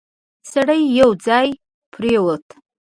سړی 0.51 0.81
یو 0.99 1.09
ځای 1.25 1.47
پرېووت. 1.93 2.45